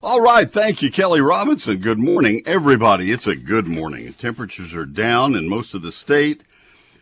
[0.00, 1.78] All right, thank you, Kelly Robinson.
[1.78, 3.10] Good morning, everybody.
[3.10, 4.12] It's a good morning.
[4.12, 6.42] Temperatures are down in most of the state.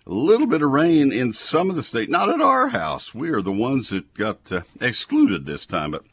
[0.06, 3.14] A little bit of rain in some of the state, not at our house.
[3.14, 6.04] We are the ones that got uh, excluded this time, but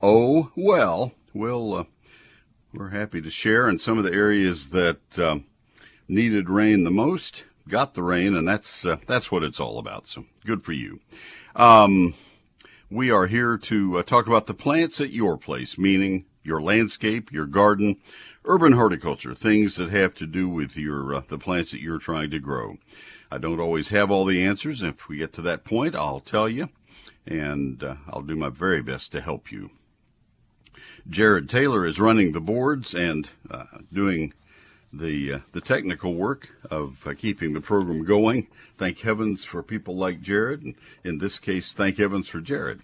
[0.00, 1.12] oh well.
[1.34, 1.84] We'll uh,
[2.72, 5.44] we're happy to share in some of the areas that um,
[6.08, 7.44] needed rain the most.
[7.68, 10.08] Got the rain, and that's uh, that's what it's all about.
[10.08, 11.00] So good for you.
[11.54, 12.14] Um,
[12.90, 17.32] we are here to uh, talk about the plants at your place, meaning your landscape,
[17.32, 17.96] your garden,
[18.44, 22.30] urban horticulture, things that have to do with your uh, the plants that you're trying
[22.30, 22.76] to grow.
[23.30, 24.82] I don't always have all the answers.
[24.82, 26.68] If we get to that point, I'll tell you,
[27.24, 29.70] and uh, I'll do my very best to help you.
[31.08, 34.34] Jared Taylor is running the boards and uh, doing
[34.92, 38.48] the uh, the technical work of uh, keeping the program going.
[38.76, 40.74] Thank heavens for people like Jared, and
[41.04, 42.80] in this case, thank heavens for Jared.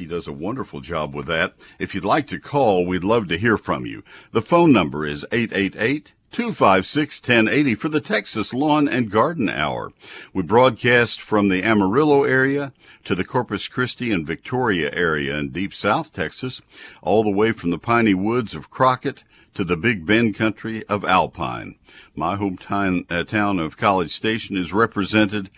[0.00, 1.52] He does a wonderful job with that.
[1.78, 4.02] If you'd like to call, we'd love to hear from you.
[4.32, 9.92] The phone number is 888 256 1080 for the Texas Lawn and Garden Hour.
[10.32, 12.72] We broadcast from the Amarillo area
[13.04, 16.62] to the Corpus Christi and Victoria area in deep South Texas,
[17.02, 21.04] all the way from the piney woods of Crockett to the Big Bend country of
[21.04, 21.74] Alpine.
[22.14, 25.50] My hometown uh, town of College Station is represented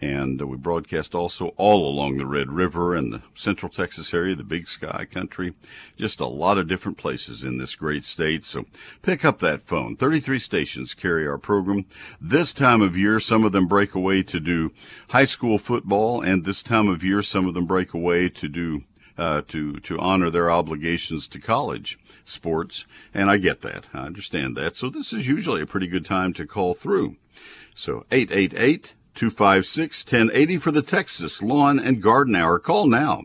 [0.00, 4.34] and uh, we broadcast also all along the Red River and the Central Texas area,
[4.34, 5.54] the Big Sky country,
[5.96, 8.44] just a lot of different places in this great state.
[8.44, 8.66] So
[9.02, 9.96] pick up that phone.
[9.96, 11.86] 33 stations carry our program.
[12.20, 14.72] This time of year, some of them break away to do
[15.10, 18.84] high school football, and this time of year, some of them break away to do
[19.18, 23.88] uh, to to honor their obligations to college sports, and I get that.
[23.92, 24.76] I understand that.
[24.76, 27.16] So this is usually a pretty good time to call through.
[27.74, 32.60] So 888 256 1080 for the Texas Lawn and Garden Hour.
[32.60, 33.24] Call now.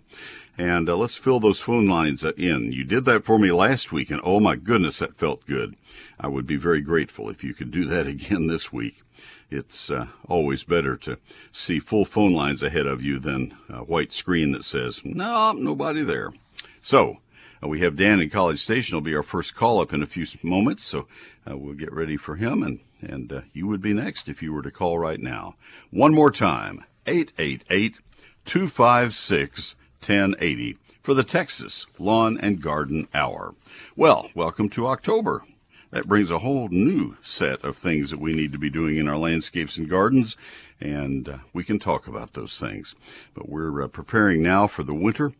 [0.57, 2.71] And uh, let's fill those phone lines in.
[2.71, 5.75] You did that for me last week, and oh my goodness, that felt good.
[6.19, 9.03] I would be very grateful if you could do that again this week.
[9.51, 11.19] It's uh, always better to
[11.51, 16.01] see full phone lines ahead of you than a white screen that says, no, nobody
[16.01, 16.33] there.
[16.81, 17.19] So,
[17.63, 18.95] uh, we have Dan in College Station.
[18.95, 21.05] He'll be our first call up in a few moments, so
[21.47, 24.53] uh, we'll get ready for him and and uh, you would be next if you
[24.53, 25.55] were to call right now.
[25.91, 27.99] One more time 888
[28.45, 33.55] 256 1080 for the Texas Lawn and Garden Hour.
[33.95, 35.43] Well, welcome to October.
[35.91, 39.07] That brings a whole new set of things that we need to be doing in
[39.07, 40.35] our landscapes and gardens,
[40.81, 42.95] and uh, we can talk about those things.
[43.35, 45.33] But we're uh, preparing now for the winter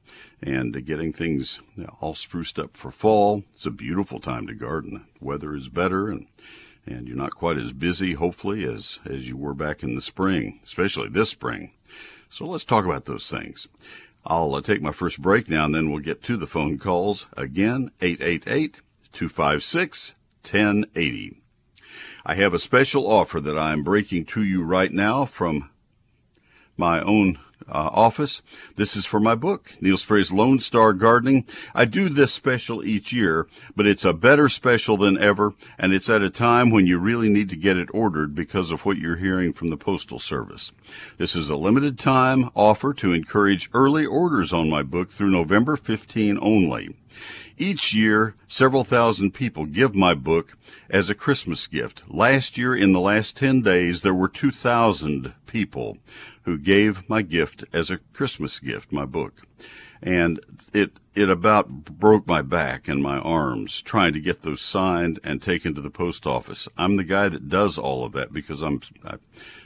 [0.44, 3.44] and uh, getting things you know, all spruced up for fall.
[3.56, 5.06] It's a beautiful time to garden.
[5.20, 6.28] The weather is better, and
[6.86, 10.60] and you're not quite as busy, hopefully, as, as you were back in the spring,
[10.64, 11.72] especially this spring.
[12.30, 13.68] So let's talk about those things.
[14.26, 17.28] I'll uh, take my first break now, and then we'll get to the phone calls.
[17.36, 21.42] Again, 888 256 1080.
[22.26, 25.70] I have a special offer that I'm breaking to you right now from
[26.78, 28.42] my own uh, office.
[28.76, 31.46] This is for my book, Neil Sperry's Lone Star Gardening.
[31.74, 36.10] I do this special each year, but it's a better special than ever, and it's
[36.10, 39.18] at a time when you really need to get it ordered because of what you're
[39.18, 40.72] hearing from the Postal Service.
[41.18, 45.76] This is a limited time offer to encourage early orders on my book through November
[45.76, 46.96] 15 only.
[47.58, 50.58] Each year, several thousand people give my book
[50.90, 52.04] as a Christmas gift.
[52.10, 55.98] Last year, in the last 10 days, there were 2,000 people
[56.44, 59.42] who gave my gift as a Christmas gift, my book.
[60.02, 60.40] And
[60.74, 65.42] it, it about broke my back and my arms trying to get those signed and
[65.42, 66.68] taken to the post office.
[66.78, 69.16] I'm the guy that does all of that because I'm, I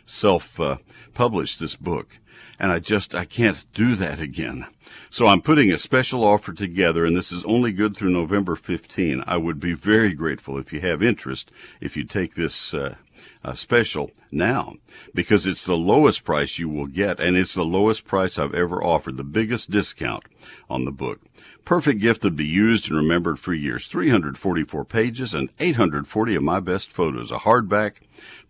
[0.06, 0.78] self uh,
[1.14, 2.20] published this book
[2.60, 4.68] and I just I can't do that again.
[5.10, 9.24] So I'm putting a special offer together, and this is only good through November 15.
[9.28, 11.52] I would be very grateful if you have interest
[11.82, 12.96] if you take this uh,
[13.44, 14.76] uh, special now
[15.14, 18.84] because it's the lowest price you will get, and it's the lowest price I've ever
[18.84, 20.24] offered, the biggest discount
[20.70, 21.22] on the book.
[21.66, 23.88] Perfect gift to be used and remembered for years.
[23.88, 27.32] 344 pages and 840 of my best photos.
[27.32, 27.98] A hardback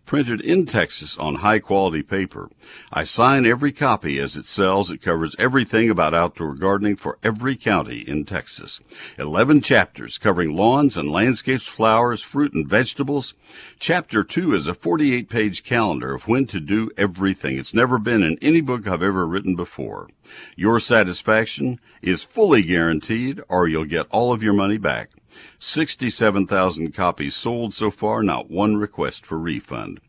[0.08, 2.48] printed in Texas on high quality paper.
[2.90, 4.90] I sign every copy as it sells.
[4.90, 8.80] It covers everything about outdoor gardening for every county in Texas.
[9.18, 13.34] 11 chapters covering lawns and landscapes, flowers, fruit, and vegetables.
[13.78, 17.58] Chapter 2 is a 48 page calendar of when to do everything.
[17.58, 20.08] It's never been in any book I've ever written before.
[20.56, 25.10] Your satisfaction is fully guaranteed or you'll get all of your money back.
[25.58, 30.00] 67,000 copies sold so far, not one request for refund.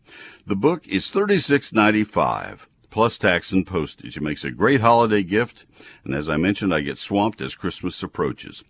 [0.46, 4.18] The book is $36.95 plus tax and postage.
[4.18, 5.66] It makes a great holiday gift,
[6.04, 8.64] and as I mentioned, I get swamped as Christmas approaches.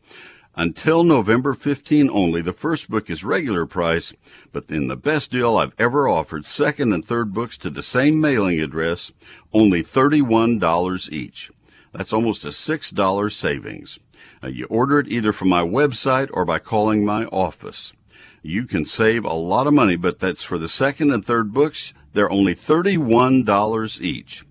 [0.56, 4.14] Until November 15 only, the first book is regular price,
[4.52, 8.20] but in the best deal I've ever offered, second and third books to the same
[8.20, 9.14] mailing address,
[9.54, 11.52] only $31 each.
[11.94, 14.00] That's almost a $6 savings.
[14.42, 17.94] Now, you order it either from my website or by calling my office.
[18.42, 21.94] You can save a lot of money, but that's for the second and third books.
[22.14, 24.46] They're only $31 each.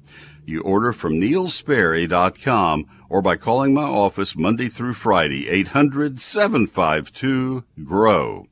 [0.44, 8.46] You order from neilsperry.com or by calling my office Monday through Friday, 800 752 GROW.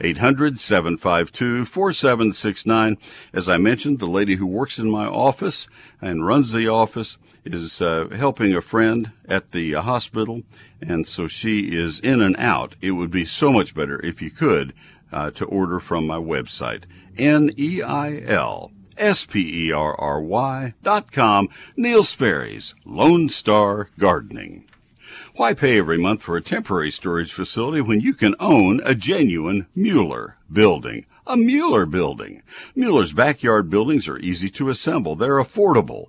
[0.00, 2.98] 800 752 4769.
[3.32, 5.68] As I mentioned, the lady who works in my office
[6.00, 10.42] and runs the office is uh, helping a friend at the uh, hospital,
[10.80, 12.74] and so she is in and out.
[12.80, 14.72] It would be so much better if you could
[15.12, 16.84] uh, to order from my website,
[17.18, 24.64] N E I L S-P-E-R-R-Y dot com, Neil Sperry's Lone Star Gardening.
[25.34, 29.66] Why pay every month for a temporary storage facility when you can own a genuine
[29.74, 31.06] Mueller building?
[31.26, 32.42] A Mueller building.
[32.74, 35.14] Mueller's backyard buildings are easy to assemble.
[35.14, 36.08] They're affordable.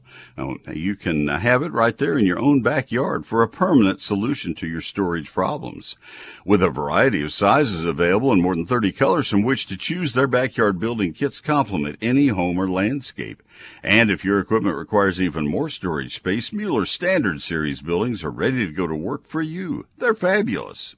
[0.73, 4.67] You can have it right there in your own backyard for a permanent solution to
[4.67, 5.97] your storage problems.
[6.45, 10.13] With a variety of sizes available and more than 30 colors from which to choose,
[10.13, 13.43] their backyard building kits complement any home or landscape.
[13.83, 18.65] And if your equipment requires even more storage space, Mueller's Standard Series buildings are ready
[18.65, 19.85] to go to work for you.
[19.97, 20.95] They're fabulous.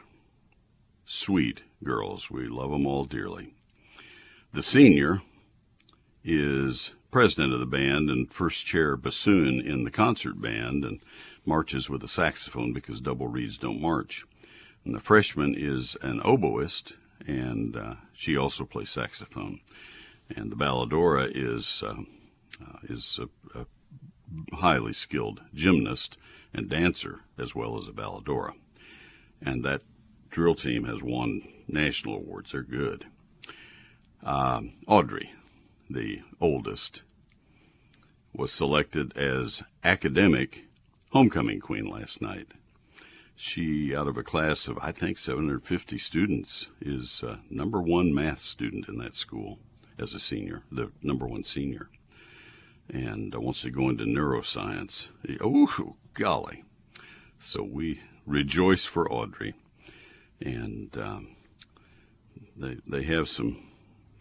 [1.05, 2.29] sweet girls.
[2.29, 3.53] We love them all dearly.
[4.53, 5.23] The senior
[6.23, 10.99] is president of the band and first chair bassoon in the concert band and
[11.45, 14.23] marches with a saxophone because double reeds don't march.
[14.87, 16.93] And the freshman is an oboist,
[17.27, 19.59] and uh, she also plays saxophone.
[20.33, 22.03] And the balladora is uh,
[22.61, 23.65] uh, is a, a,
[24.55, 26.17] highly skilled gymnast
[26.53, 28.53] and dancer as well as a balladora.
[29.41, 29.81] And that
[30.29, 32.53] drill team has won national awards.
[32.53, 33.07] They're good.
[34.23, 35.33] Um, Audrey,
[35.89, 37.03] the oldest,
[38.33, 40.63] was selected as academic
[41.11, 42.53] homecoming queen last night
[43.39, 48.39] she, out of a class of, I think, 750 students, is uh, number one math
[48.39, 49.59] student in that school
[49.99, 51.87] as a senior, the number one senior.
[52.89, 55.09] And uh, wants to go into neuroscience.
[55.39, 56.63] Oh, golly.
[57.37, 59.53] So we rejoice for Audrey.
[60.41, 61.35] And um,
[62.55, 63.63] they, they have some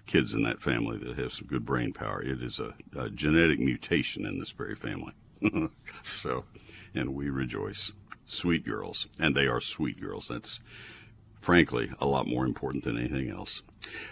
[0.04, 2.22] kids in that family that have some good brain power.
[2.22, 5.14] It is a, a genetic mutation in this very family.
[6.02, 6.44] so,
[6.94, 7.92] and we rejoice
[8.26, 10.28] sweet girls, and they are sweet girls.
[10.28, 10.60] That's
[11.40, 13.62] frankly a lot more important than anything else.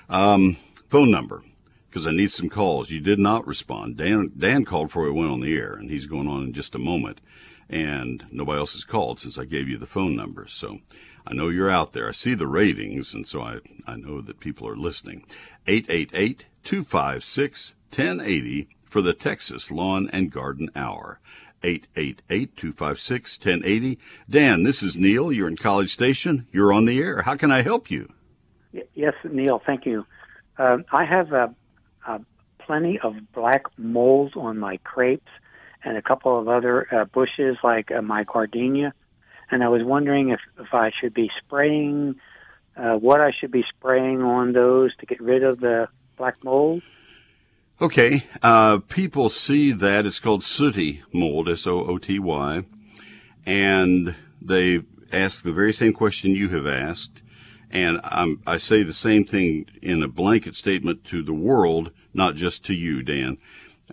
[0.08, 0.56] Um,
[0.88, 1.42] phone number,
[1.90, 2.90] because I need some calls.
[2.90, 3.96] You did not respond.
[3.96, 6.74] Dan Dan called before we went on the air, and he's going on in just
[6.74, 7.20] a moment.
[7.68, 10.46] And nobody else has called since I gave you the phone number.
[10.46, 10.80] So
[11.26, 12.08] I know you're out there.
[12.08, 15.24] I see the ratings, and so I, I know that people are listening.
[15.66, 21.20] 888 256 1080 for the Texas Lawn and Garden Hour.
[21.64, 23.98] 888-256-1080.
[24.28, 25.32] Dan, this is Neil.
[25.32, 26.46] You're in College Station.
[26.52, 27.22] You're on the air.
[27.22, 28.12] How can I help you?
[28.94, 29.60] Yes, Neil.
[29.64, 30.04] Thank you.
[30.58, 31.48] Uh, I have uh,
[32.06, 32.18] uh,
[32.58, 35.30] plenty of black moles on my crepes
[35.84, 38.92] and a couple of other uh, bushes like uh, my gardenia.
[39.50, 42.16] And I was wondering if, if I should be spraying,
[42.76, 46.82] uh, what I should be spraying on those to get rid of the black mold.
[47.82, 52.62] Okay, uh, people see that it's called sooty mold, S O O T Y,
[53.44, 57.20] and they ask the very same question you have asked,
[57.72, 62.36] and I'm, I say the same thing in a blanket statement to the world not
[62.36, 63.38] just to you, Dan,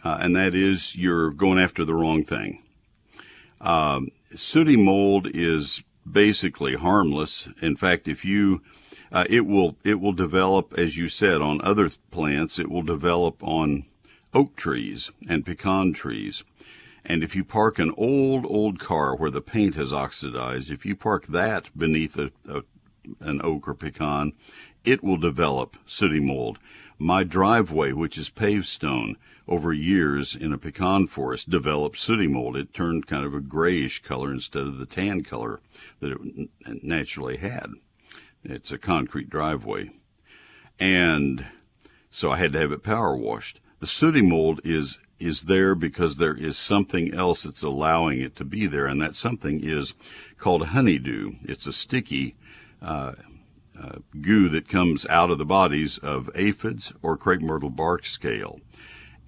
[0.04, 2.62] uh, and that is you're going after the wrong thing.
[3.60, 7.50] Um, sooty mold is basically harmless.
[7.64, 8.62] In fact, if you
[9.12, 12.60] uh, it will it will develop, as you said, on other plants.
[12.60, 13.86] It will develop on
[14.34, 16.44] oak trees and pecan trees.
[17.04, 20.96] And if you park an old old car where the paint has oxidized, if you
[20.96, 22.64] park that beneath a, a
[23.20, 24.34] an oak or pecan,
[24.86, 26.60] it will develop sooty mold.
[26.98, 32.56] My driveway, which is paved stone, over years in a pecan forest developed sooty mold.
[32.56, 35.60] It turned kind of a grayish color instead of the tan color
[36.00, 36.50] that it
[36.84, 37.72] naturally had.
[38.44, 39.92] It's a concrete driveway.
[40.80, 41.46] And
[42.10, 43.60] so I had to have it power washed.
[43.80, 48.44] The sooty mold is is there because there is something else that's allowing it to
[48.44, 49.94] be there, and that something is
[50.38, 51.34] called honeydew.
[51.44, 52.36] It's a sticky
[52.82, 53.14] uh,
[53.80, 58.60] uh, goo that comes out of the bodies of aphids or crepe myrtle bark scale.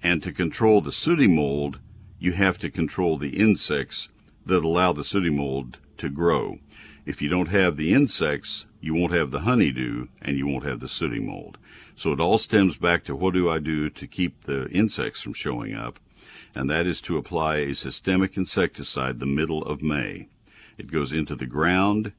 [0.02, 1.78] And to control the sooty mold,
[2.18, 4.08] you have to control the insects
[4.44, 6.58] that allow the sooty mold to grow.
[7.06, 10.80] If you don't have the insects, you won't have the honeydew and you won't have
[10.80, 11.58] the sooty mold.
[11.94, 15.34] So it all stems back to what do I do to keep the insects from
[15.34, 16.00] showing up?
[16.54, 20.28] And that is to apply a systemic insecticide the middle of May.
[20.78, 22.12] It goes into the ground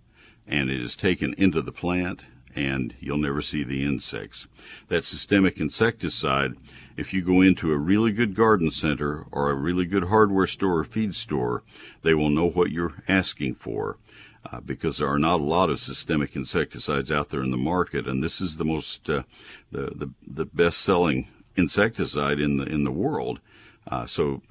[0.48, 2.26] and it is taken into the plant
[2.56, 4.48] and you'll never see the insects.
[4.88, 6.54] That systemic insecticide,
[6.96, 10.80] if you go into a really good garden center or a really good hardware store
[10.80, 11.64] or feed store,
[12.04, 13.98] they will know what you're asking for
[14.52, 18.08] uh, because there are not a lot of systemic insecticides out there in the market,
[18.08, 19.24] and this is the most uh,
[19.72, 23.40] the, the the best selling insecticide in the in the world.
[23.88, 24.42] Uh, so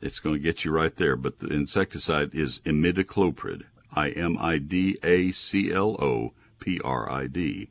[0.00, 1.16] it's going to get you right there.
[1.16, 3.64] But the insecticide is imidacloprid,
[3.94, 7.70] I M I D A C L O P R I D.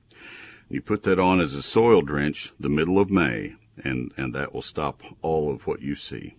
[0.69, 4.53] You put that on as a soil drench the middle of May, and and that
[4.53, 6.35] will stop all of what you see.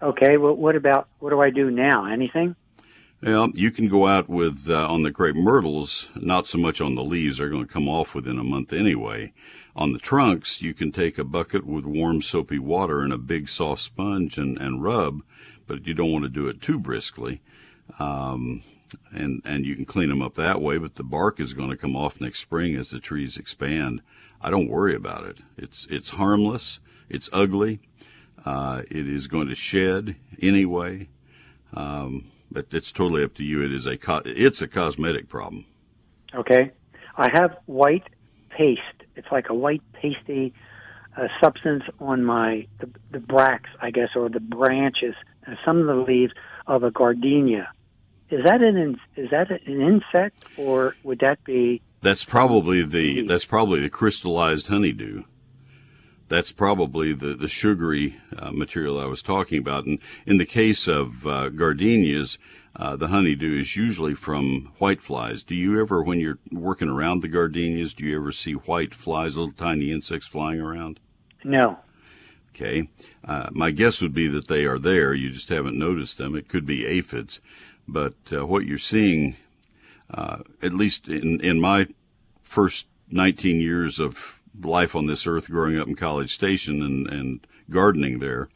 [0.00, 0.36] Okay.
[0.36, 2.04] Well, what about what do I do now?
[2.06, 2.56] Anything?
[3.22, 6.96] Well, you can go out with uh, on the crepe myrtles, not so much on
[6.96, 9.32] the leaves, they're going to come off within a month anyway.
[9.76, 13.48] On the trunks, you can take a bucket with warm soapy water and a big
[13.48, 15.20] soft sponge and, and rub,
[15.68, 17.40] but you don't want to do it too briskly.
[18.00, 18.64] Um,
[19.12, 21.76] and, and you can clean them up that way, but the bark is going to
[21.76, 24.02] come off next spring as the trees expand.
[24.40, 25.38] I don't worry about it.
[25.56, 26.80] It's, it's harmless.
[27.08, 27.78] It's ugly.
[28.44, 31.08] Uh, it is going to shed anyway.
[31.72, 33.62] Um, but it's totally up to you.
[33.62, 35.64] It is a co- it's a cosmetic problem.
[36.34, 36.70] Okay,
[37.16, 38.08] I have white
[38.50, 38.80] paste.
[39.16, 40.52] It's like a white pasty
[41.16, 45.86] uh, substance on my the, the bracts, I guess, or the branches, and some of
[45.86, 46.32] the leaves
[46.66, 47.70] of a gardenia.
[48.30, 51.82] Is that an is that an insect, or would that be?
[52.00, 55.24] That's probably the that's probably the crystallized honeydew
[56.28, 59.86] that's probably the, the sugary uh, material I was talking about.
[59.86, 62.38] And in the case of uh, gardenias,
[62.74, 65.42] uh, the honeydew is usually from white flies.
[65.42, 69.36] Do you ever, when you're working around the gardenias, do you ever see white flies,
[69.36, 70.98] little tiny insects flying around?
[71.44, 71.78] No.
[72.50, 72.88] Okay.
[73.24, 75.14] Uh, my guess would be that they are there.
[75.14, 76.34] You just haven't noticed them.
[76.34, 77.40] It could be aphids.
[77.86, 79.36] But uh, what you're seeing,
[80.10, 81.88] uh, at least in, in my
[82.42, 87.46] first 19 years of life on this earth growing up in College Station and, and
[87.70, 88.48] gardening there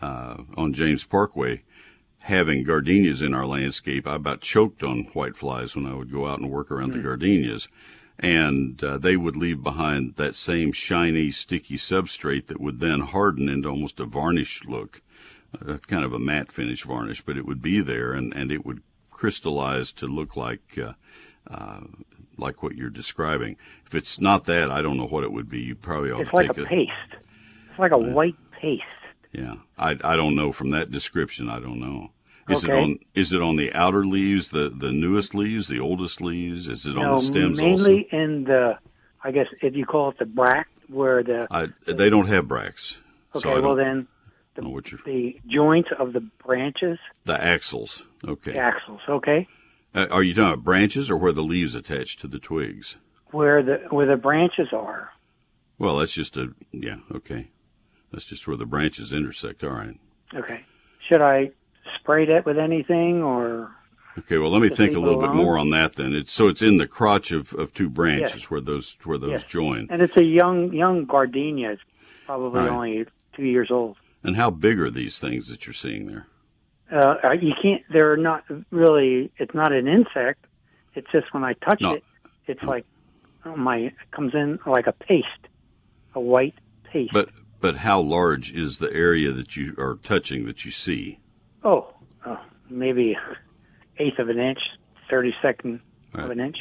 [0.00, 1.62] uh, on James Parkway,
[2.20, 6.40] having gardenias in our landscape, I about choked on whiteflies when I would go out
[6.40, 7.02] and work around mm-hmm.
[7.02, 7.08] the hmm.
[7.08, 7.68] gardenias.
[8.20, 13.48] And uh, they would leave behind that same shiny, sticky substrate that would then harden
[13.48, 15.02] into almost a varnish look,
[15.64, 18.66] uh, kind of a matte finish varnish, but it would be there and, and it
[18.66, 20.94] would crystallize to look like uh,
[21.48, 21.80] uh,
[22.38, 23.56] like what you're describing.
[23.86, 25.60] If it's not that, I don't know what it would be.
[25.60, 26.92] You probably ought it's to like take a, a paste.
[27.70, 28.84] It's like a white paste.
[29.32, 31.48] Yeah, I I don't know from that description.
[31.48, 32.10] I don't know.
[32.48, 32.72] Is okay.
[32.72, 36.66] it on is it on the outer leaves, the the newest leaves, the oldest leaves?
[36.66, 38.16] Is it no, on the stems mainly also?
[38.16, 38.78] in the,
[39.22, 42.98] I guess if you call it the bract, where the I, they don't have bracts.
[43.34, 44.08] Okay, so well then,
[44.54, 44.62] the,
[45.04, 46.98] the joint of the branches.
[47.26, 48.04] The axils.
[48.26, 48.52] Okay.
[48.52, 49.00] The axils.
[49.08, 49.46] Okay.
[49.94, 52.96] Uh, are you talking about branches or where the leaves attach to the twigs?
[53.30, 55.10] Where the where the branches are.
[55.78, 56.96] Well, that's just a yeah.
[57.14, 57.48] Okay,
[58.12, 59.64] that's just where the branches intersect.
[59.64, 59.98] All right.
[60.34, 60.64] Okay.
[61.08, 61.50] Should I
[61.98, 63.74] spray that with anything or?
[64.18, 66.12] Okay, well, let me think a little bit more on that then.
[66.12, 68.50] It's so it's in the crotch of, of two branches yes.
[68.50, 69.44] where those where those yes.
[69.44, 69.86] join.
[69.90, 71.72] And it's a young young gardenia.
[71.72, 71.82] It's
[72.26, 72.68] probably right.
[72.68, 73.96] only two years old.
[74.24, 76.26] And how big are these things that you're seeing there?
[76.92, 77.82] Uh, you can't.
[77.92, 79.30] They're not really.
[79.38, 80.44] It's not an insect.
[80.94, 81.94] It's just when I touch no.
[81.94, 82.04] it,
[82.46, 82.84] it's like
[83.44, 85.26] oh my it comes in like a paste,
[86.14, 86.54] a white
[86.84, 87.12] paste.
[87.12, 87.28] But
[87.60, 91.18] but how large is the area that you are touching that you see?
[91.64, 91.92] oh,
[92.26, 92.40] oh,
[92.70, 93.16] maybe
[93.98, 94.60] eighth of an inch,
[95.10, 95.80] thirty second
[96.14, 96.24] Right.
[96.24, 96.56] of an inch.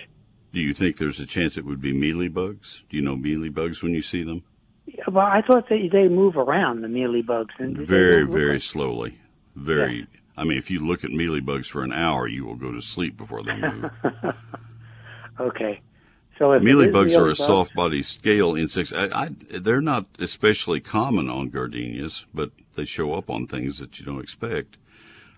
[0.53, 2.83] Do you think there's a chance it would be mealy bugs?
[2.89, 4.43] Do you know mealy bugs when you see them?
[4.85, 8.61] Yeah, well, I thought they they move around the mealy bugs and Very, very like-
[8.61, 9.17] slowly.
[9.57, 10.07] Very.
[10.37, 12.81] I mean, if you look at mealy bugs for an hour, you will go to
[12.81, 13.91] sleep before they move.
[15.39, 15.81] okay.
[16.37, 18.93] So if it mealy bugs are a mealybugs- soft body scale insects.
[18.93, 23.99] I, I, they're not especially common on gardenias, but they show up on things that
[23.99, 24.77] you don't expect.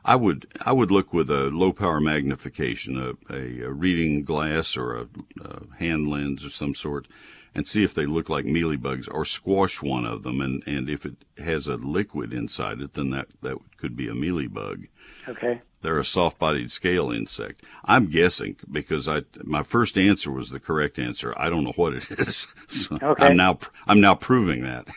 [0.04, 4.76] I would I would look with a low power magnification, a, a, a reading glass
[4.76, 5.08] or a,
[5.42, 7.08] a hand lens of some sort,
[7.56, 10.42] and see if they look like mealybugs or squash one of them.
[10.42, 14.14] And, and if it has a liquid inside it, then that, that could be a
[14.14, 14.88] mealybug.
[15.28, 15.62] Okay.
[15.82, 17.64] They're a soft-bodied scale insect.
[17.86, 21.34] I'm guessing because I my first answer was the correct answer.
[21.38, 22.48] I don't know what it is.
[22.68, 23.28] So Okay.
[23.28, 24.88] I'm now I'm now proving that.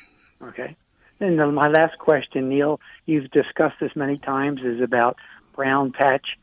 [0.43, 0.77] Okay.
[1.21, 5.17] And then my last question, Neil, you've discussed this many times, is about
[5.55, 6.37] brown patch,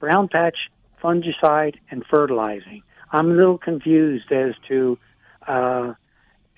[0.00, 0.56] brown patch
[1.02, 2.82] fungicide and fertilizing.
[3.10, 4.98] I'm a little confused as to
[5.46, 5.94] uh,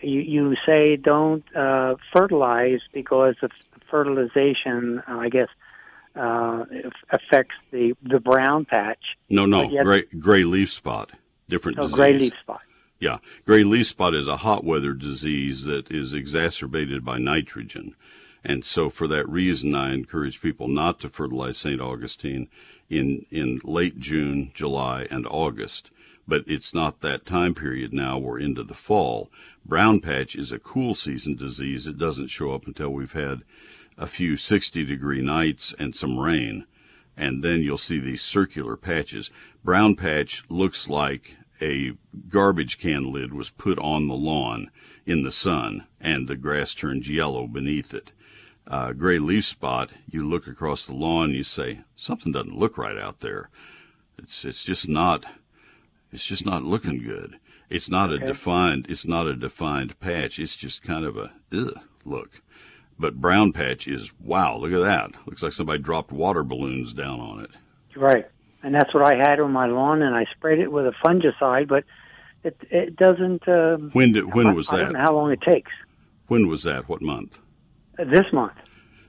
[0.00, 3.36] you, you say don't uh, fertilize because
[3.90, 5.48] fertilization, uh, I guess,
[6.16, 6.64] uh,
[7.10, 9.02] affects the the brown patch.
[9.28, 11.10] No, no, yet- gray gray leaf spot,
[11.48, 11.94] different Oh, disease.
[11.96, 12.62] gray leaf spot.
[13.00, 17.94] Yeah, gray leaf spot is a hot weather disease that is exacerbated by nitrogen.
[18.44, 21.80] And so for that reason, I encourage people not to fertilize St.
[21.80, 22.48] Augustine
[22.90, 25.90] in, in late June, July, and August.
[26.26, 28.18] But it's not that time period now.
[28.18, 29.30] We're into the fall.
[29.64, 31.86] Brown patch is a cool season disease.
[31.86, 33.42] It doesn't show up until we've had
[33.98, 36.66] a few 60 degree nights and some rain.
[37.16, 39.30] And then you'll see these circular patches.
[39.62, 41.92] Brown patch looks like a
[42.28, 44.70] garbage can lid was put on the lawn
[45.06, 48.12] in the sun and the grass turns yellow beneath it.
[48.66, 52.96] Uh, gray leaf spot, you look across the lawn, you say, something doesn't look right
[52.96, 53.50] out there.
[54.18, 55.26] It's, it's just not,
[56.14, 57.38] it's just not looking good.
[57.68, 60.38] It's not a defined, it's not a defined patch.
[60.38, 61.74] It's just kind of a, ugh,
[62.04, 62.40] look.
[62.98, 65.26] But brown patch is, wow, look at that.
[65.26, 67.50] Looks like somebody dropped water balloons down on it.
[67.96, 68.26] Right.
[68.62, 71.68] And that's what I had on my lawn, and I sprayed it with a fungicide,
[71.68, 71.84] but
[72.44, 73.46] it it doesn't.
[73.48, 75.04] Um, When did, I- when was I don't know that?
[75.08, 75.72] how long it takes.
[76.28, 76.88] When was that?
[76.88, 77.40] What month?
[77.98, 78.54] Uh, This month,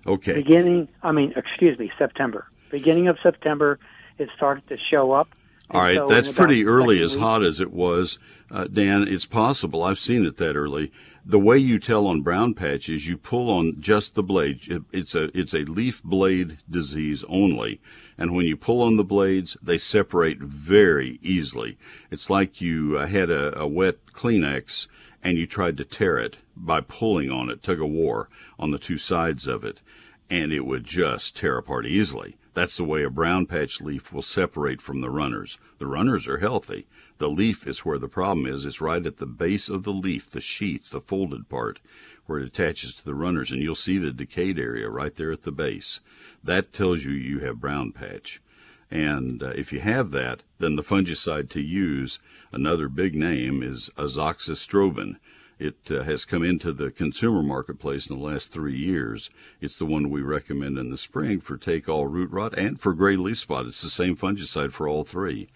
[0.07, 0.33] Okay.
[0.33, 0.89] beginning.
[1.03, 2.47] I mean, excuse me, September.
[2.69, 3.79] Beginning of September,
[4.17, 5.29] it started to show up.
[5.71, 8.19] All right, so that's pretty early, as week- hot as it was,
[8.51, 9.07] uh, Dan.
[9.07, 9.83] It's possible.
[9.83, 10.91] I've seen it that early.
[11.25, 14.59] The way you tell on brown patch is you pull on just the blade.
[14.67, 17.81] It- It's a it's a leaf blade disease only,
[18.15, 21.77] and when you pull on the blades, they separate very easily.
[22.11, 24.87] It's like you uh, had a, a wet Kleenex
[25.23, 28.77] and you tried to tear it by pulling on it, tug of war on the
[28.77, 29.81] two sides of it,
[30.29, 32.35] and it would just tear apart easily.
[32.55, 35.59] That's the way a brown patch leaf will separate from the runners.
[35.77, 36.87] The runners are healthy.
[37.17, 38.63] The leaf is where the problem is.
[38.63, 41.81] It's right at the base of the leaf, the sheath, the folded part,
[42.27, 45.41] where it attaches to the runners, and you'll see the decayed area right there at
[45.41, 45.99] the base.
[46.41, 48.41] That tells you you have brown patch.
[48.89, 52.19] And uh, if you have that, then the fungicide to use,
[52.53, 55.17] another big name, is azoxystrobin.
[55.57, 59.29] It uh, has come into the consumer marketplace in the last three years.
[59.61, 62.93] It's the one we recommend in the spring for take all root rot and for
[62.93, 63.65] gray leaf spot.
[63.65, 65.47] It's the same fungicide for all three.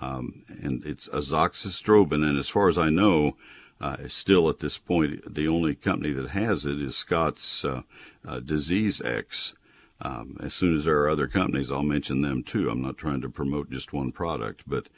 [0.00, 2.28] Um, and it's azoxystrobin.
[2.28, 3.36] And as far as I know,
[3.80, 7.82] uh, still at this point, the only company that has it is Scott's uh,
[8.26, 9.54] uh, DiseaseEx.
[10.00, 12.70] Um, as soon as there are other companies, I'll mention them too.
[12.70, 14.88] I'm not trying to promote just one product, but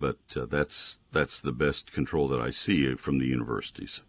[0.00, 4.02] but uh, that's that's the best control that I see from the universities.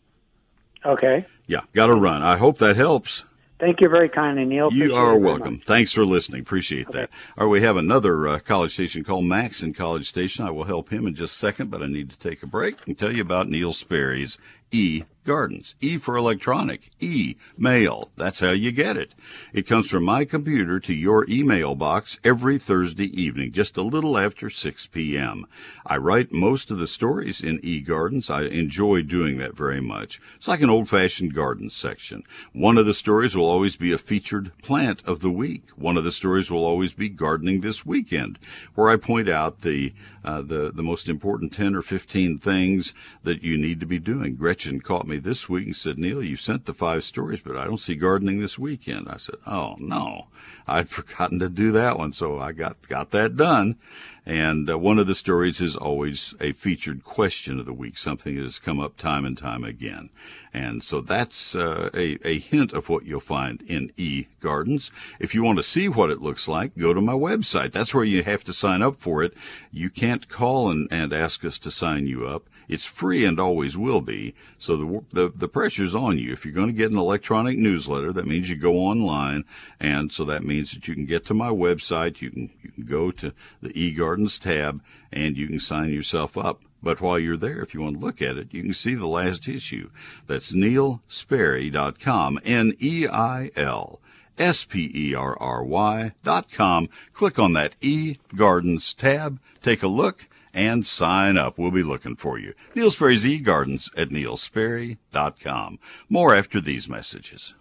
[0.86, 1.26] Okay.
[1.46, 2.24] Yeah, got to run.
[2.24, 3.26] I hope that helps.
[3.60, 4.74] Thank you very kindly, Neil.
[4.74, 5.54] You Appreciate are welcome.
[5.58, 5.66] much.
[5.66, 6.42] Thanks for listening.
[6.42, 7.12] Appreciate that.
[7.38, 10.48] All right, we have another uh, college station called Max in College Station.
[10.48, 12.78] I will help him in just a second, but I need to take a break
[12.88, 14.40] and tell you about Neil Sperry's
[14.72, 15.76] E Gardens.
[15.80, 18.10] E for electronic, E mail.
[18.18, 19.14] That's how you get it.
[19.54, 24.18] It comes from my computer to your email box every Thursday evening, just a little
[24.18, 25.46] after 6 p.m.
[25.86, 28.32] I write most of the stories in E Gardens.
[28.32, 30.20] I enjoy doing that very much.
[30.38, 32.24] It's like an old fashioned garden section.
[32.54, 35.66] One of the stories will always be a featured plant of the week.
[35.76, 38.40] One of the stories will always be gardening this weekend,
[38.74, 43.44] where I point out the uh, the the most important 10 or 15 things that
[43.44, 44.36] you need to be doing.
[44.36, 47.66] Gretchen caught me this week and said, Neil, you sent the five stories, but I
[47.66, 49.08] don't see gardening this weekend.
[49.10, 50.28] I said, Oh no,
[50.68, 52.14] I'd forgotten to do that one.
[52.14, 53.78] So I got, got that done.
[54.24, 58.36] And uh, one of the stories is always a featured question of the week, something
[58.36, 60.12] that has come up time and time again.
[60.54, 64.92] And so that's uh, a, a hint of what you'll find in E Gardens.
[65.20, 67.72] If you want to see what it looks like, go to my website.
[67.72, 69.34] That's where you have to sign up for it.
[69.72, 72.44] You can't call and, and ask us to sign you up.
[72.68, 74.34] It's free and always will be.
[74.58, 76.32] So the, the, the pressure's on you.
[76.32, 79.44] If you're going to get an electronic newsletter, that means you go online.
[79.80, 82.22] And so that means that you can get to my website.
[82.22, 83.78] You can, you can go to the
[84.12, 86.62] eGardens tab and you can sign yourself up.
[86.84, 89.08] But while you're there, if you want to look at it, you can see the
[89.08, 89.90] last issue.
[90.28, 92.40] That's neilsperry.com.
[92.44, 94.00] N-E-I-L.
[94.38, 96.88] S-P-E-R-R-Y dot com.
[97.14, 101.60] Click on that E Gardens tab, take a look, and sign up.
[101.60, 102.56] We'll be looking for you.
[102.74, 105.80] Neil Sperry's eGardens at neilsperry.com.
[106.10, 107.54] More after these messages.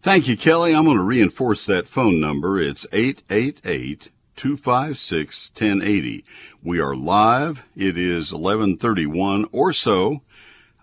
[0.00, 0.76] Thank you, Kelly.
[0.76, 2.56] I'm going to reinforce that phone number.
[2.56, 6.24] It's 888 256 1080.
[6.62, 7.64] We are live.
[7.74, 10.22] It is 1131 or so.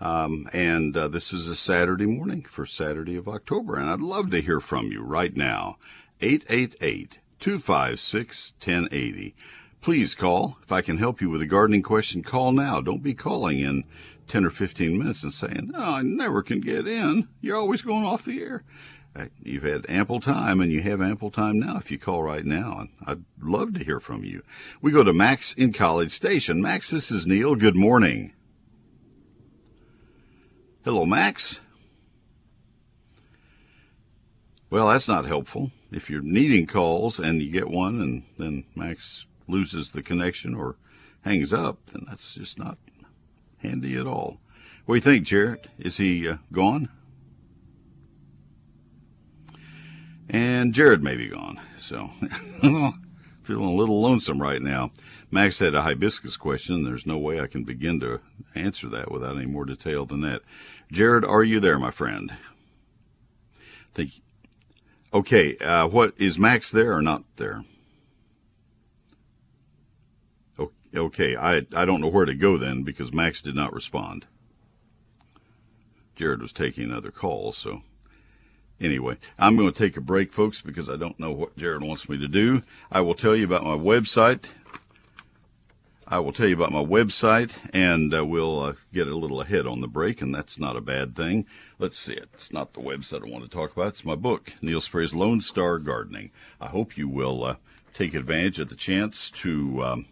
[0.02, 3.78] Um, and uh, this is a Saturday morning for Saturday of October.
[3.78, 5.78] And I'd love to hear from you right now.
[6.20, 9.34] 888 256 1080.
[9.80, 10.58] Please call.
[10.62, 12.82] If I can help you with a gardening question, call now.
[12.82, 13.86] Don't be calling in
[14.28, 17.30] 10 or 15 minutes and saying, Oh, I never can get in.
[17.40, 18.64] You're always going off the air.
[19.42, 22.88] You've had ample time, and you have ample time now if you call right now.
[23.06, 24.44] I'd love to hear from you.
[24.82, 26.62] We go to Max in College Station.
[26.62, 27.56] Max, this is Neil.
[27.56, 28.34] Good morning.
[30.84, 31.62] Hello, Max.
[34.70, 35.72] Well, that's not helpful.
[35.92, 40.76] If you're needing calls and you get one and then Max loses the connection or
[41.22, 42.78] hangs up, then that's just not
[43.60, 44.40] handy at all.
[44.86, 45.70] What do you think, Jared?
[45.80, 46.90] Is he uh, gone?
[50.30, 52.10] And Jared may be gone, so
[53.44, 54.92] feeling a little lonesome right now.
[55.30, 56.84] Max had a hibiscus question.
[56.84, 58.22] There's no way I can begin to
[58.56, 60.42] answer that without any more detail than that.
[60.92, 62.34] Jared, are you there, my friend?
[63.94, 64.12] Think
[65.16, 67.64] Okay, uh, what is Max there or not there?
[70.94, 74.26] Okay, I I don't know where to go then because Max did not respond.
[76.16, 77.82] Jared was taking another call, so
[78.80, 82.10] anyway, I'm going to take a break, folks, because I don't know what Jared wants
[82.10, 82.64] me to do.
[82.92, 84.46] I will tell you about my website,
[86.08, 89.66] I will tell you about my website, and uh, we'll uh, get a little ahead
[89.66, 91.48] on the break, and that's not a bad thing.
[91.80, 93.88] Let's see, it's not the website I want to talk about.
[93.88, 96.30] It's my book, Neil Sperry's Lone Star Gardening.
[96.62, 97.56] I hope you will uh,
[97.92, 100.06] take advantage of the chance to um,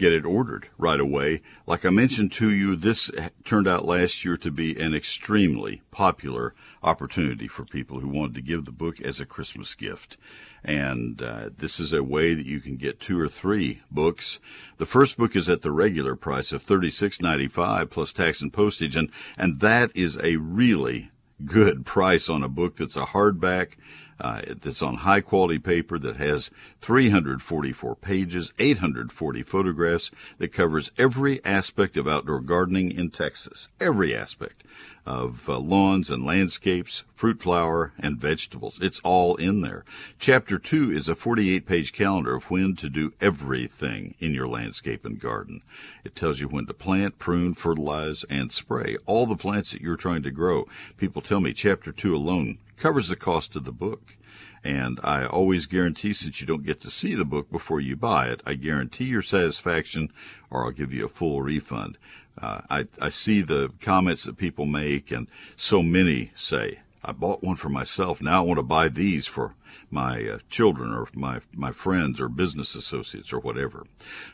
[0.00, 1.42] get it ordered right away.
[1.66, 3.10] Like I mentioned to you, this
[3.44, 8.40] turned out last year to be an extremely popular opportunity for people who wanted to
[8.40, 10.16] give the book as a Christmas gift.
[10.64, 14.40] And uh, this is a way that you can get two or three books.
[14.78, 19.10] The first book is at the regular price of $36.95 plus tax and postage, and,
[19.36, 21.10] and that is a really
[21.44, 23.72] good price on a book that's a hardback
[24.20, 31.44] uh, it's on high quality paper that has 344 pages, 840 photographs that covers every
[31.44, 33.68] aspect of outdoor gardening in Texas.
[33.80, 34.62] Every aspect
[35.06, 38.78] of uh, lawns and landscapes, fruit, flower, and vegetables.
[38.82, 39.84] It's all in there.
[40.18, 45.04] Chapter 2 is a 48 page calendar of when to do everything in your landscape
[45.04, 45.62] and garden.
[46.04, 49.96] It tells you when to plant, prune, fertilize, and spray all the plants that you're
[49.96, 50.66] trying to grow.
[50.98, 54.16] People tell me chapter 2 alone covers the cost of the book.
[54.62, 58.28] And I always guarantee, since you don't get to see the book before you buy
[58.28, 60.12] it, I guarantee your satisfaction
[60.50, 61.96] or I'll give you a full refund.
[62.40, 67.42] Uh, I, I see the comments that people make, and so many say, I bought
[67.42, 68.20] one for myself.
[68.20, 69.54] Now I want to buy these for
[69.90, 73.86] my uh, children or my my friends or business associates or whatever.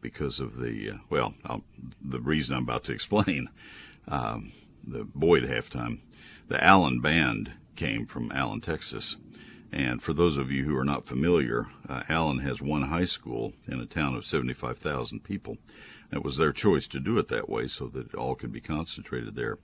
[0.00, 1.62] because of the uh, well, I'll,
[2.02, 3.48] the reason I'm about to explain.
[4.08, 4.52] Um,
[4.84, 6.00] the Boyd halftime,
[6.48, 9.16] the Allen band came from Allen, Texas.
[9.72, 11.66] And for those of you who are not familiar,
[12.08, 15.58] Allen has one high school in a town of 75,000 people.
[16.12, 19.34] It was their choice to do it that way so that all could be concentrated
[19.34, 19.58] there.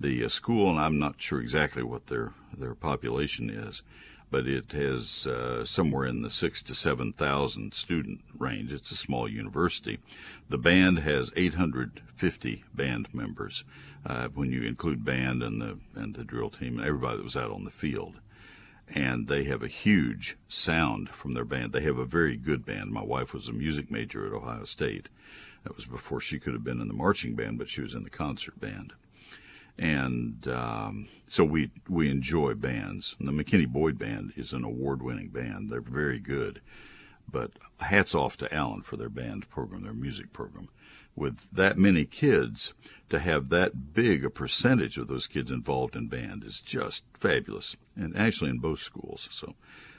[0.00, 3.82] The uh, school, and I'm not sure exactly what their, their population is,
[4.30, 8.72] but it has uh, somewhere in the six to 7,000 student range.
[8.72, 9.98] It's a small university.
[10.48, 13.64] The band has 850 band members
[14.06, 17.36] uh, when you include band and the, and the drill team and everybody that was
[17.36, 18.14] out on the field
[18.94, 21.72] and they have a huge sound from their band.
[21.72, 22.90] They have a very good band.
[22.90, 25.08] My wife was a music major at Ohio State,
[25.64, 28.02] that was before she could have been in the marching band, but she was in
[28.02, 28.92] the concert band.
[29.78, 33.16] And um, so we we enjoy bands.
[33.18, 35.70] And the McKinney Boyd Band is an award-winning band.
[35.70, 36.60] They're very good.
[37.30, 40.68] But hats off to Allen for their band program, their music program.
[41.14, 42.72] With that many kids,
[43.12, 47.76] to have that big a percentage of those kids involved in band is just fabulous.
[47.94, 49.28] And actually in both schools.
[49.30, 49.54] So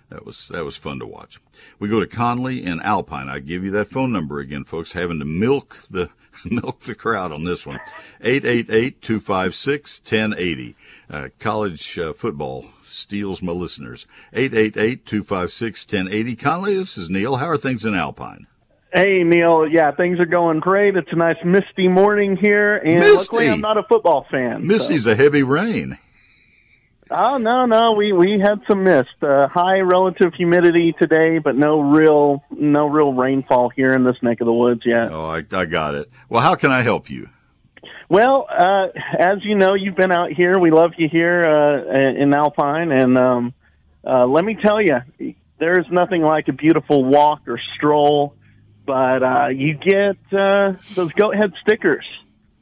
[0.10, 1.40] that was that was fun to watch.
[1.80, 3.30] We go to Conley and Alpine.
[3.30, 4.94] I give you that phone number again, folks.
[4.94, 6.10] Having to milk the
[6.46, 7.80] milk the crowd on this one.
[8.22, 10.76] 888-256-1080.
[11.10, 14.08] Uh, college uh, football steals my listeners.
[14.34, 16.40] 888-256-1080.
[16.40, 17.36] Conley, this is Neil.
[17.38, 18.48] How are things in Alpine?
[18.94, 20.96] Hey Neil, yeah, things are going great.
[20.96, 23.18] It's a nice misty morning here, and misty.
[23.18, 24.68] luckily I'm not a football fan.
[24.68, 25.14] Misty's so.
[25.14, 25.98] a heavy rain.
[27.10, 29.10] Oh no, no, we we had some mist.
[29.22, 34.42] Uh, high relative humidity today, but no real no real rainfall here in this neck
[34.42, 35.12] of the woods yet.
[35.12, 36.12] Oh, I, I got it.
[36.30, 37.30] Well, how can I help you?
[38.10, 40.60] Well, uh, as you know, you've been out here.
[40.60, 43.54] We love you here uh, in Alpine, and um,
[44.06, 45.00] uh, let me tell you,
[45.60, 48.36] there's nothing like a beautiful walk or stroll.
[48.86, 52.06] But uh, you get uh, those goat head stickers,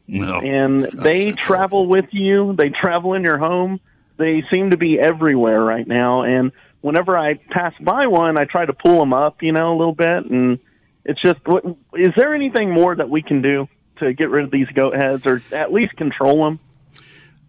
[0.07, 0.39] no.
[0.39, 2.55] and they travel with you.
[2.55, 3.79] They travel in your home
[4.21, 6.21] they seem to be everywhere right now.
[6.21, 9.77] And whenever I pass by one, I try to pull them up, you know, a
[9.77, 10.25] little bit.
[10.29, 10.59] And
[11.03, 14.51] it's just, what, is there anything more that we can do to get rid of
[14.51, 16.59] these goat heads or at least control them?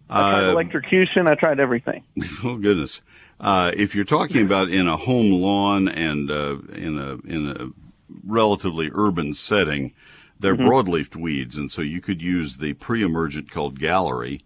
[0.09, 1.27] I tried uh, electrocution.
[1.27, 2.03] I tried everything.
[2.43, 3.01] Oh goodness!
[3.39, 7.82] Uh, if you're talking about in a home lawn and uh, in a in a
[8.25, 9.93] relatively urban setting,
[10.39, 10.67] they're mm-hmm.
[10.67, 14.43] broadleaf weeds, and so you could use the pre-emergent called gallery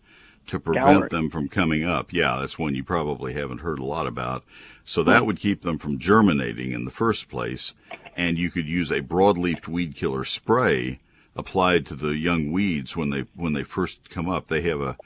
[0.48, 2.14] to prevent them from coming up.
[2.14, 4.44] Yeah, that's one you probably haven't heard a lot about.
[4.86, 7.74] So that would keep them from germinating in the first place.
[8.16, 11.00] And you could use a broadleaf weed killer spray
[11.36, 14.48] applied to the young weeds when they when they first come up.
[14.48, 14.98] They have a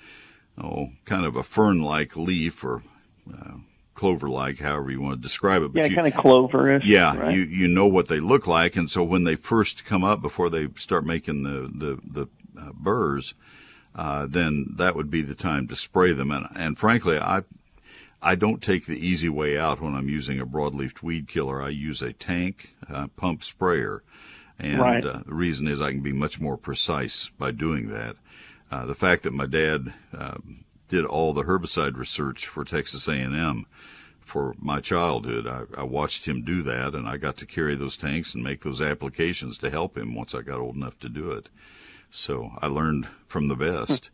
[0.58, 2.84] oh kind of a fern-like leaf or
[3.34, 3.56] uh,
[4.02, 5.72] clover-like, however you want to describe it.
[5.72, 6.86] But yeah, you, kind of cloverish.
[6.86, 7.36] Yeah, right?
[7.36, 10.50] you you know what they look like, and so when they first come up, before
[10.50, 12.28] they start making the the the
[12.60, 13.36] uh, burrs,
[13.94, 16.32] uh, then that would be the time to spray them.
[16.32, 17.44] And, and frankly, I
[18.24, 21.62] I don't take the easy way out when I'm using a broadleaf weed killer.
[21.62, 24.02] I use a tank uh, pump sprayer,
[24.58, 25.06] and right.
[25.06, 28.16] uh, the reason is I can be much more precise by doing that.
[28.72, 33.66] Uh, the fact that my dad um, did all the herbicide research for Texas A&M
[34.20, 37.96] for my childhood, I, I watched him do that, and I got to carry those
[37.96, 41.32] tanks and make those applications to help him once I got old enough to do
[41.32, 41.48] it.
[42.10, 44.12] So I learned from the best.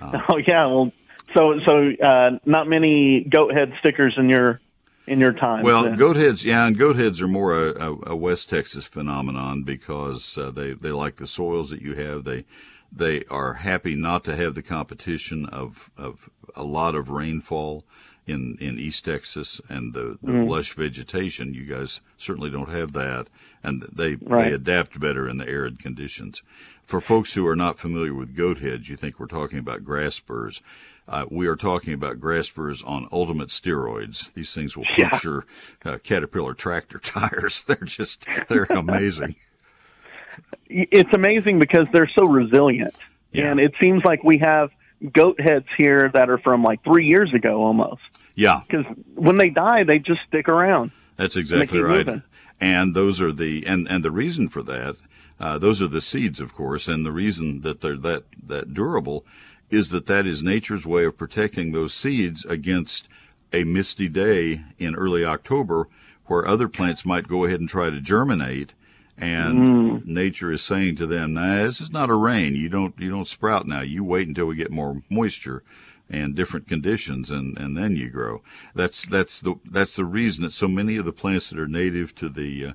[0.00, 0.92] Uh, oh yeah, well,
[1.34, 4.60] so so uh, not many goat head stickers in your
[5.06, 5.64] in your time.
[5.64, 5.96] Well, then.
[5.96, 10.36] goat heads, yeah, and goat heads are more a, a, a West Texas phenomenon because
[10.36, 12.24] uh, they they like the soils that you have.
[12.24, 12.44] They
[12.92, 17.84] they are happy not to have the competition of of a lot of rainfall
[18.26, 20.48] in, in East Texas and the, the mm.
[20.48, 21.54] lush vegetation.
[21.54, 23.26] You guys certainly don't have that,
[23.62, 24.48] and they right.
[24.48, 26.42] they adapt better in the arid conditions.
[26.84, 30.16] For folks who are not familiar with goat heads, you think we're talking about grass
[30.16, 30.60] spurs.
[31.08, 34.32] Uh, we are talking about grass spurs on ultimate steroids.
[34.34, 35.44] These things will puncture
[35.84, 35.92] yeah.
[35.92, 37.64] uh, Caterpillar tractor tires.
[37.64, 39.36] They're just they're amazing.
[40.66, 42.94] It's amazing because they're so resilient,
[43.32, 43.50] yeah.
[43.50, 44.70] and it seems like we have
[45.12, 48.02] goat heads here that are from like three years ago almost.
[48.34, 48.62] Yeah.
[48.66, 50.92] Because when they die, they just stick around.
[51.16, 52.06] That's exactly right.
[52.06, 52.22] Moving.
[52.60, 54.96] And those are the and and the reason for that.
[55.38, 59.24] Uh, those are the seeds, of course, and the reason that they're that that durable
[59.70, 63.08] is that that is nature's way of protecting those seeds against
[63.52, 65.88] a misty day in early October,
[66.26, 68.74] where other plants might go ahead and try to germinate,
[69.20, 70.06] and mm.
[70.06, 72.54] nature is saying to them, "Nah, this is not a rain.
[72.54, 73.82] You don't you don't sprout now.
[73.82, 75.62] You wait until we get more moisture."
[76.12, 78.42] and different conditions and, and then you grow.
[78.74, 82.14] That's that's the that's the reason that so many of the plants that are native
[82.16, 82.72] to the uh,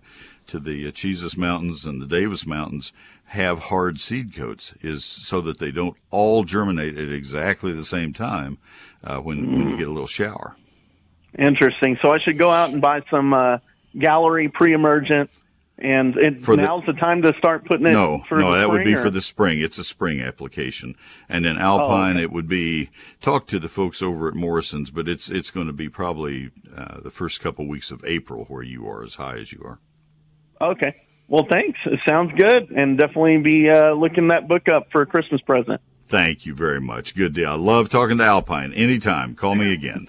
[0.48, 2.94] to the Chisos Mountains and the Davis Mountains
[3.26, 8.14] have hard seed coats is so that they don't all germinate at exactly the same
[8.14, 8.58] time
[9.04, 9.58] uh, when mm.
[9.58, 10.56] when you get a little shower.
[11.38, 11.98] Interesting.
[12.02, 13.58] So I should go out and buy some uh,
[14.00, 15.30] gallery pre-emergent
[15.78, 17.92] and it, for now's the, the, time to start putting it.
[17.92, 19.02] No, no, that would be or?
[19.02, 19.60] for the spring.
[19.60, 20.96] It's a spring application,
[21.28, 22.24] and in Alpine, oh, okay.
[22.24, 22.90] it would be
[23.22, 27.02] talk to the folks over at Morrison's, but it's it's going to be probably uh,
[27.02, 29.80] the first couple weeks of April where you are as high as you are.
[30.62, 30.96] Okay.
[31.28, 31.80] Well, thanks.
[31.86, 35.82] It sounds good, and definitely be uh, looking that book up for a Christmas present.
[36.08, 37.16] Thank you very much.
[37.16, 37.50] Good deal.
[37.50, 38.72] I love talking to Alpine.
[38.74, 40.08] Anytime, call me again.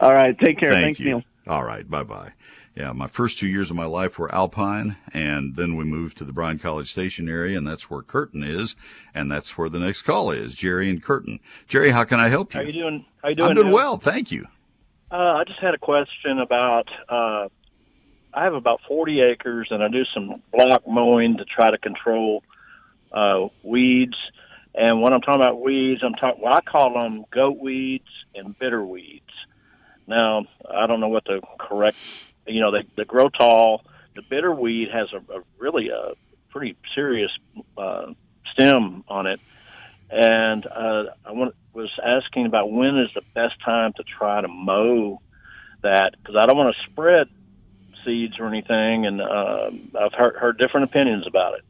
[0.00, 0.36] All right.
[0.38, 0.72] Take care.
[0.72, 1.06] Thank Thanks, you.
[1.06, 1.22] Neil.
[1.46, 1.88] All right.
[1.88, 2.32] Bye bye
[2.78, 6.24] yeah, my first two years of my life were Alpine, and then we moved to
[6.24, 8.76] the Bryan College Station area, and that's where Kurten is,
[9.12, 11.40] and that's where the next call is, Jerry and Kurten.
[11.66, 12.60] Jerry, how can I help you?
[12.60, 13.04] How you doing?
[13.20, 13.48] How you doing?
[13.50, 14.46] I'm doing well, thank you.
[15.10, 16.88] Uh, I just had a question about.
[17.08, 17.48] Uh,
[18.32, 22.44] I have about 40 acres, and I do some block mowing to try to control
[23.10, 24.16] uh, weeds.
[24.76, 26.42] And when I'm talking about weeds, I'm talking.
[26.44, 29.24] Well, I call them goat weeds and bitter weeds.
[30.06, 31.96] Now, I don't know what the correct
[32.48, 33.84] you know, they, they grow tall.
[34.14, 36.12] The bitter weed has a, a really a
[36.50, 37.30] pretty serious
[37.76, 38.12] uh,
[38.52, 39.40] stem on it,
[40.10, 44.48] and uh, I want, was asking about when is the best time to try to
[44.48, 45.20] mow
[45.82, 47.28] that because I don't want to spread
[48.04, 51.64] seeds or anything, and uh, I've heard, heard different opinions about it.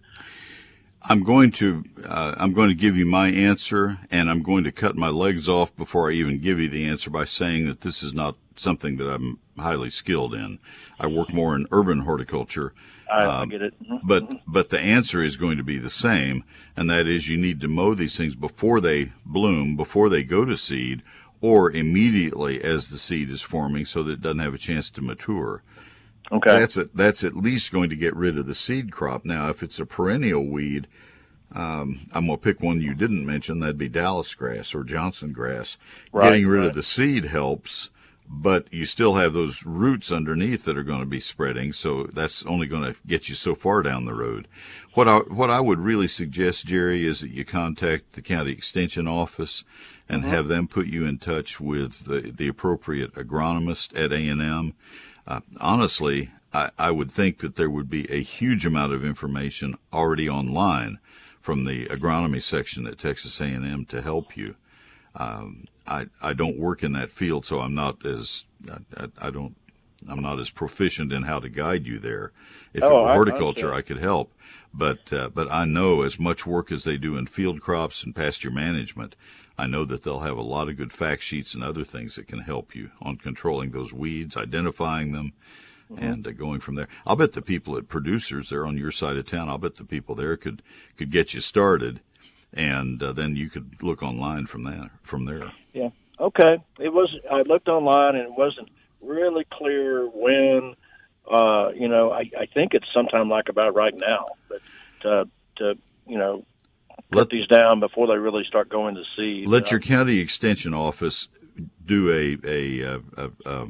[1.03, 4.73] I'm going to uh, I'm going to give you my answer, and I'm going to
[4.73, 8.03] cut my legs off before I even give you the answer by saying that this
[8.03, 10.59] is not something that I'm highly skilled in.
[10.99, 12.75] I work more in urban horticulture.
[13.11, 13.75] I, um, get it.
[13.83, 14.07] Mm-hmm.
[14.07, 16.45] But but the answer is going to be the same,
[16.77, 20.45] and that is you need to mow these things before they bloom, before they go
[20.45, 21.03] to seed,
[21.41, 25.03] or immediately as the seed is forming, so that it doesn't have a chance to
[25.03, 25.63] mature.
[26.31, 26.59] Okay.
[26.59, 29.25] That's a, that's at least going to get rid of the seed crop.
[29.25, 30.87] Now, if it's a perennial weed,
[31.55, 33.61] um, I'm going to pick one you didn't mention.
[33.61, 35.79] That'd be Dallas grass or Johnson grass.
[36.13, 36.69] Right, Getting rid right.
[36.69, 37.91] of the seed helps
[38.31, 41.73] but you still have those roots underneath that are going to be spreading.
[41.73, 44.47] So that's only going to get you so far down the road.
[44.95, 49.09] What I, what I would really suggest, Jerry, is that you contact the county extension
[49.09, 49.65] office
[50.09, 50.31] and mm-hmm.
[50.31, 54.75] have them put you in touch with the, the appropriate agronomist at A&M.
[55.29, 59.77] Uh, honestly, I, I would think that there would be a huge amount of information
[59.93, 60.99] already online
[61.39, 64.57] from the agronomy section at Texas A&M to help you.
[65.15, 68.45] Um, I, I don't work in that field, so I'm not as
[68.97, 69.55] I, I don't
[70.09, 72.33] I'm not as proficient in how to guide you there.
[72.73, 74.33] If oh, it were horticulture, I, I could help,
[74.73, 78.15] but uh, but I know as much work as they do in field crops and
[78.15, 79.17] pasture management,
[79.59, 82.29] I know that they'll have a lot of good fact sheets and other things that
[82.29, 85.33] can help you on controlling those weeds, identifying them,
[85.91, 86.05] mm-hmm.
[86.05, 86.89] and uh, going from there.
[87.05, 89.49] I'll bet the people at producers, they're on your side of town.
[89.49, 90.63] I'll bet the people there could
[90.97, 92.01] could get you started
[92.53, 95.53] and uh, then you could look online from that from there.
[95.73, 95.91] Yeah.
[96.21, 96.59] Okay.
[96.79, 97.15] It was.
[97.31, 98.69] I looked online and it wasn't
[99.01, 100.75] really clear when.
[101.31, 104.61] Uh, you know, I, I think it's sometime like about right now, but
[105.03, 106.43] to, to you know
[107.11, 109.49] put let, these down before they really start going to seed.
[109.49, 111.29] Let your county extension office
[111.85, 113.69] do a a, a, a, a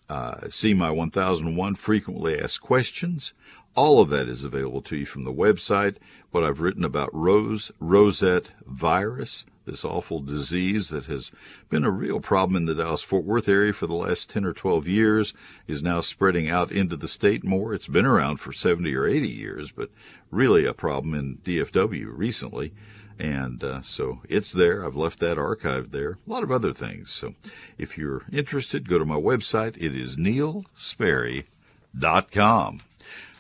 [0.09, 3.33] uh, see my 1001 frequently asked questions.
[3.75, 5.97] All of that is available to you from the website.
[6.31, 11.33] What I've written about rose rosette virus, this awful disease that has
[11.71, 14.53] been a real problem in the Dallas Fort Worth area for the last 10 or
[14.53, 15.35] 12 years,
[15.67, 17.75] is now spreading out into the state more.
[17.75, 19.91] It's been around for 70 or 80 years, but
[20.31, 22.73] really a problem in DFW recently.
[23.19, 24.85] And uh, so it's there.
[24.85, 26.19] I've left that archived there.
[26.27, 27.12] A lot of other things.
[27.12, 27.35] So
[27.79, 29.77] if you're interested, go to my website.
[29.77, 32.81] It is neilsperry.com.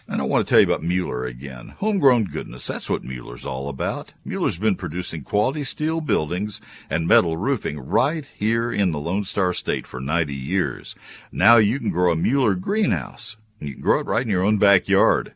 [0.06, 1.68] And I want to tell you about Mueller again.
[1.78, 4.12] Homegrown goodness, that's what Mueller's all about.
[4.22, 9.54] Mueller's been producing quality steel buildings and metal roofing right here in the Lone Star
[9.54, 10.94] State for 90 years.
[11.32, 13.38] Now you can grow a Mueller greenhouse.
[13.60, 15.34] You can grow it right in your own backyard.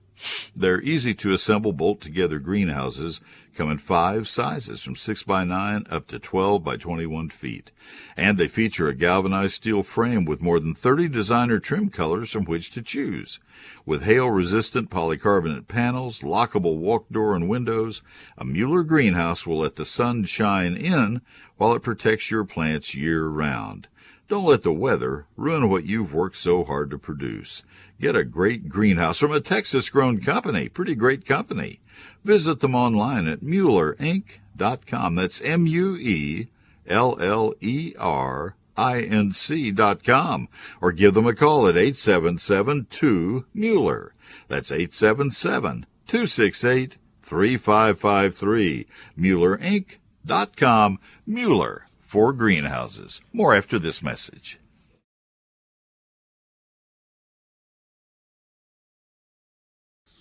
[0.55, 3.23] They're easy to assemble bolt together greenhouses
[3.59, 7.73] come in five sizes from 6 by 9 up to 12 by 21 feet.
[8.17, 12.45] And they feature a galvanized steel frame with more than 30 designer trim colors from
[12.45, 13.41] which to choose.
[13.85, 18.01] With hail resistant polycarbonate panels, lockable walk door and windows,
[18.37, 21.21] a Mueller greenhouse will let the sun shine in
[21.57, 23.89] while it protects your plants year round.
[24.29, 27.65] Don't let the weather ruin what you've worked so hard to produce.
[28.01, 31.81] Get a great greenhouse from a Texas grown company, pretty great company.
[32.25, 35.15] Visit them online at MuellerInc.com.
[35.17, 36.47] That's M U E
[36.87, 40.49] L L E R I N C.com.
[40.81, 44.15] Or give them a call at 877 2 Mueller.
[44.47, 48.87] That's 877 268 3553.
[49.19, 50.99] MuellerInc.com.
[51.27, 53.21] Mueller for greenhouses.
[53.33, 54.61] More after this message.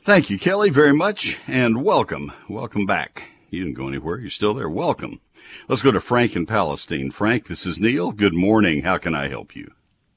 [0.08, 2.32] Thank you, Kelly, very much, and welcome.
[2.48, 3.26] Welcome back.
[3.50, 4.18] You didn't go anywhere.
[4.18, 4.70] You're still there.
[4.70, 5.20] Welcome.
[5.68, 7.12] Let's go to Frank in Palestine.
[7.12, 8.14] Frank, this is Neil.
[8.14, 8.84] Good morning.
[8.84, 9.70] How can I help you?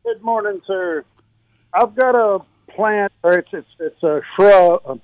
[0.04, 1.04] Good morning, sir.
[1.74, 2.38] I've got a
[2.68, 4.94] plant, or it's it's, it's a shrub, uh,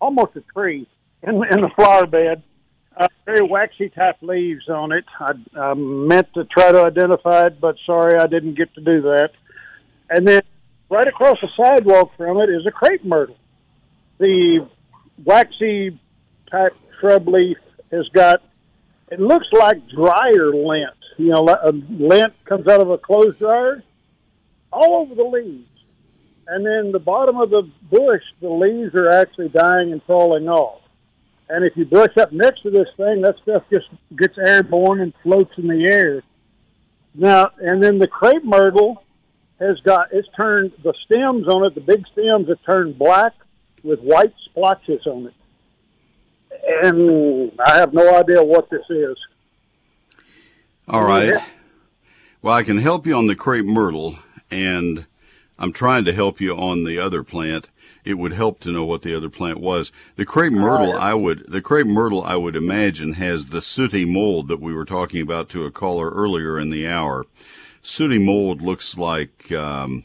[0.00, 0.88] almost a tree
[1.22, 2.42] in in the flower bed.
[2.96, 5.04] Uh, very waxy type leaves on it.
[5.20, 9.02] I, I meant to try to identify it, but sorry, I didn't get to do
[9.02, 9.32] that.
[10.08, 10.40] And then
[10.88, 13.36] right across the sidewalk from it is a crepe myrtle.
[14.18, 14.68] The
[15.24, 15.98] waxy
[16.50, 17.58] type shrub leaf
[17.90, 18.42] has got
[19.10, 20.96] it looks like dryer lint.
[21.18, 23.82] You know, a uh, lint comes out of a clothes dryer
[24.72, 25.68] all over the leaves.
[26.46, 30.80] And then the bottom of the bush, the leaves are actually dying and falling off.
[31.48, 33.86] And if you brush up next to this thing, that stuff just
[34.16, 36.22] gets airborne and floats in the air.
[37.14, 39.04] Now, and then the crepe myrtle
[39.60, 43.32] has got, it's turned, the stems on it, the big stems have turned black
[43.84, 45.34] with white splotches on it
[46.66, 49.16] and I have no idea what this is.
[50.88, 51.42] All right.
[52.42, 54.18] Well, I can help you on the crepe myrtle,
[54.50, 55.06] and
[55.58, 57.68] I'm trying to help you on the other plant.
[58.04, 59.90] It would help to know what the other plant was.
[60.16, 64.48] The crepe myrtle, I would the crepe myrtle, I would imagine, has the sooty mold
[64.48, 67.24] that we were talking about to a caller earlier in the hour.
[67.80, 70.04] Sooty mold looks like um,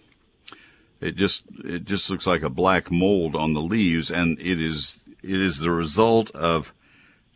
[1.01, 4.99] it just it just looks like a black mold on the leaves, and it is
[5.23, 6.73] it is the result of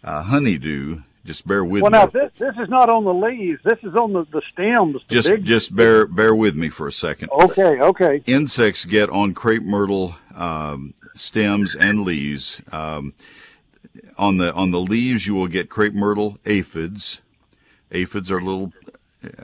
[0.03, 1.01] uh, honeydew.
[1.25, 1.97] Just bear with well, me.
[1.97, 3.61] Well, now this this is not on the leaves.
[3.63, 5.01] This is on the, the stems.
[5.07, 5.45] The just big...
[5.45, 7.29] just bear bear with me for a second.
[7.31, 8.21] Okay, okay.
[8.25, 12.61] Insects get on crepe myrtle um, stems and leaves.
[12.73, 13.13] Um,
[14.17, 17.21] on the on the leaves, you will get crepe myrtle aphids.
[17.91, 18.73] Aphids are little.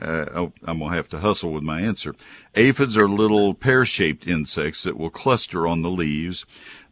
[0.02, 2.16] Uh, oh, I'm gonna have to hustle with my answer.
[2.56, 6.46] Aphids are little pear-shaped insects that will cluster on the leaves.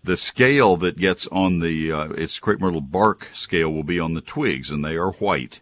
[0.03, 4.13] The scale that gets on the uh, its crepe myrtle bark scale will be on
[4.13, 5.59] the twigs, and they are white.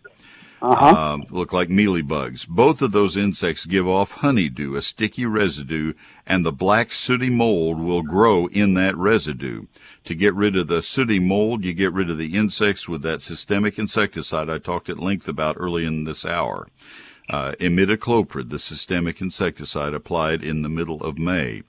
[0.61, 1.13] Uh-huh.
[1.13, 2.47] Um, look like mealybugs.
[2.47, 5.93] Both of those insects give off honeydew, a sticky residue,
[6.25, 9.65] and the black sooty mold will grow in that residue.
[10.05, 13.21] To get rid of the sooty mold, you get rid of the insects with that
[13.21, 16.67] systemic insecticide I talked at length about early in this hour.
[17.29, 21.63] Uh, imidacloprid, the systemic insecticide applied in the middle of May.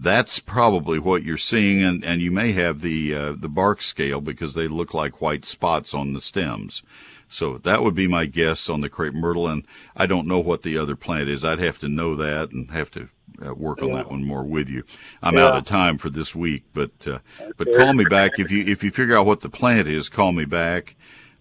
[0.00, 4.20] that's probably what you're seeing, and, and you may have the uh, the bark scale
[4.20, 6.82] because they look like white spots on the stems.
[7.28, 9.64] So that would be my guess on the crepe myrtle, and
[9.96, 11.44] I don't know what the other plant is.
[11.44, 13.08] I'd have to know that and have to
[13.44, 14.82] uh, work on that one more with you.
[15.22, 15.46] I'm Yeah.
[15.46, 17.18] out of time for this week, but uh,
[17.56, 20.08] but call me back if you if you figure out what the plant is.
[20.08, 20.94] Call me back,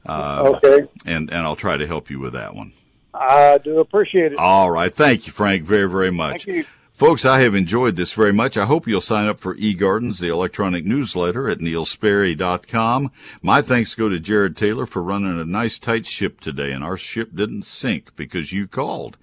[0.06, 0.88] uh, Okay.
[1.06, 2.72] and and I'll try to help you with that one.
[3.20, 4.38] I do appreciate it.
[4.38, 6.48] All right, thank you, Frank, very very much.
[6.96, 8.56] Folks, I have enjoyed this very much.
[8.56, 13.12] I hope you'll sign up for eGardens, the electronic newsletter at neilsperry.com.
[13.42, 16.96] My thanks go to Jared Taylor for running a nice tight ship today, and our
[16.96, 19.18] ship didn't sink because you called.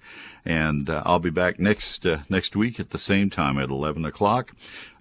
[0.45, 4.05] And uh, I'll be back next uh, next week at the same time at 11
[4.05, 4.53] o'clock.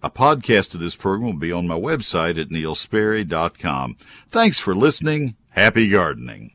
[0.03, 3.99] A podcast of this program will be on my website at neilsperry.com.
[4.30, 5.36] Thanks for listening.
[5.51, 6.53] Happy gardening.